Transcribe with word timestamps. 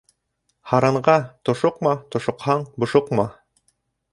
Һаранға 0.69 1.17
тошоҡма, 1.49 1.93
тошоҡһаң, 2.17 2.65
бошоҡма. 2.85 3.29